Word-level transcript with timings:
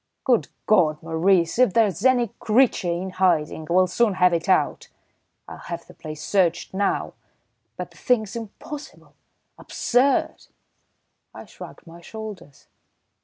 "Good 0.23 0.47
God, 0.65 1.03
Maurice, 1.03 1.59
if 1.59 1.75
there 1.75 1.85
is 1.85 2.03
any 2.03 2.29
creature 2.39 2.91
in 2.91 3.11
hiding, 3.11 3.67
we'll 3.69 3.85
soon 3.85 4.15
have 4.15 4.33
it 4.33 4.49
out! 4.49 4.87
I'll 5.47 5.59
have 5.59 5.85
the 5.85 5.93
place 5.93 6.23
searched 6.23 6.73
now. 6.73 7.13
But 7.77 7.91
the 7.91 7.97
thing's 7.97 8.35
impossible, 8.35 9.13
absurd!" 9.59 10.47
I 11.35 11.45
shrugged 11.45 11.85
my 11.85 12.01
shoulders. 12.01 12.65